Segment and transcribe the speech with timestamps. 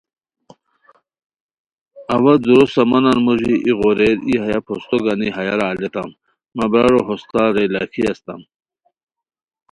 [2.13, 6.09] اوا دُورو سامانن موژی ای غوریر ای ہیہ پھوستو گانی ہیارا التیام
[6.55, 8.41] مہ برارو ہوستار رے لاکھی استام